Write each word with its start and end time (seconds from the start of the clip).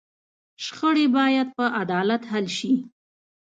شخړې 0.65 1.05
باید 1.17 1.47
په 1.57 1.63
عدالت 1.81 2.21
حل 2.31 2.45
شي. 2.57 2.73